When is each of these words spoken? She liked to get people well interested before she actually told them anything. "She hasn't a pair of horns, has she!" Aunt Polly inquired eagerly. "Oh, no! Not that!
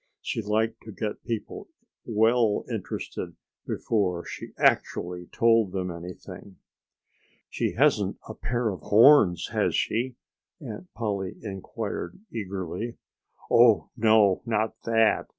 She 0.19 0.41
liked 0.41 0.81
to 0.85 0.91
get 0.91 1.23
people 1.25 1.67
well 2.05 2.63
interested 2.67 3.35
before 3.67 4.25
she 4.25 4.47
actually 4.57 5.27
told 5.27 5.73
them 5.73 5.91
anything. 5.91 6.55
"She 7.51 7.73
hasn't 7.73 8.17
a 8.27 8.33
pair 8.33 8.69
of 8.71 8.79
horns, 8.79 9.49
has 9.51 9.75
she!" 9.75 10.15
Aunt 10.59 10.91
Polly 10.95 11.35
inquired 11.43 12.19
eagerly. 12.31 12.97
"Oh, 13.51 13.91
no! 13.95 14.41
Not 14.43 14.73
that! 14.85 15.27